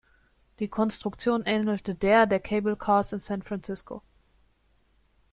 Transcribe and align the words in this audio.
Die 0.57 0.67
Konstruktion 0.67 1.43
ähnelte 1.45 1.93
der 1.93 2.25
der 2.25 2.39
Cable 2.39 2.75
Cars 2.75 3.13
in 3.13 3.19
San 3.19 3.43
Francisco. 3.43 4.01